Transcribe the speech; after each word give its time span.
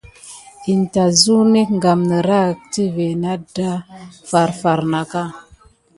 In 0.71 0.81
tät 0.93 1.13
suk 1.23 1.45
nek 1.53 1.69
gam 1.83 2.01
niraki 2.09 2.61
timé 2.73 3.07
naku 3.23 3.47
dezi 3.55 3.85
farfar 4.29 4.79
naka. 4.91 5.23